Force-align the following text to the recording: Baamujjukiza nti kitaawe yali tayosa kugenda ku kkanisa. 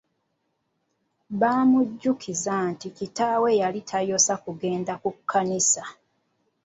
Baamujjukiza 1.39 2.53
nti 2.71 2.87
kitaawe 2.97 3.49
yali 3.61 3.81
tayosa 3.89 4.33
kugenda 4.43 4.93
ku 5.01 5.09
kkanisa. 5.15 5.83